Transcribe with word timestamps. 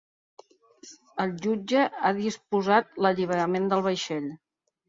El 1.25 1.35
jutge 1.43 1.83
ha 2.09 2.13
disposat 2.21 2.91
l’alliberament 3.07 3.73
del 3.75 3.89
vaixell. 3.91 4.31